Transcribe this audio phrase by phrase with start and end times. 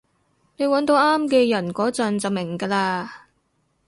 [0.57, 3.07] 你搵到啱嘅人嗰陣就明㗎喇